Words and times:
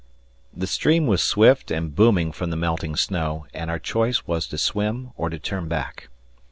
The 0.51 0.65
stream 0.65 1.05
was 1.05 1.21
swift 1.21 1.69
and 1.69 1.93
booming 1.95 2.31
from 2.31 2.49
the 2.49 2.55
melting 2.55 2.95
snow, 2.95 3.45
and 3.53 3.69
our 3.69 3.77
choice 3.77 4.25
was 4.25 4.47
to 4.47 4.57
swim, 4.57 5.11
or 5.15 5.29
to 5.29 5.37
turn 5.37 5.67
back. 5.67 6.09